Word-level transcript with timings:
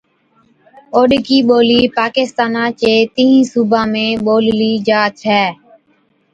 اوڏڪِي 0.95 1.37
ٻولِي 1.47 1.81
پاڪستانا 1.97 2.63
چي 2.79 2.93
تِينهِين 3.13 3.43
صُوبان 3.51 3.85
۾ 4.03 4.05
ٻوللِي 4.25 4.73
جا 4.87 5.01
ڇَي 5.19 5.43